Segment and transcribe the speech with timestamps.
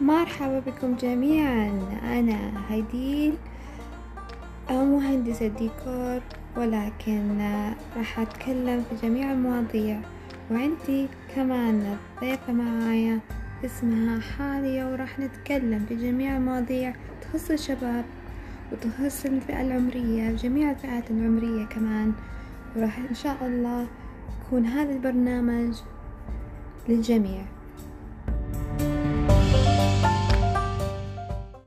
[0.00, 1.70] مرحبا بكم جميعا.
[2.02, 3.34] أنا هديل
[4.70, 6.20] مهندسة ديكور
[6.56, 7.50] ولكن
[7.96, 10.00] راح أتكلم في جميع المواضيع.
[10.50, 13.18] وعندي كمان ضيفة معايا
[13.64, 16.94] اسمها حالية وراح نتكلم في جميع المواضيع.
[17.22, 18.04] تخص الشباب
[18.72, 22.12] وتخص الفئة العمرية جميع الفئات العمرية كمان.
[22.76, 23.86] وراح إن شاء الله
[24.46, 25.74] يكون هذا البرنامج
[26.88, 27.42] للجميع.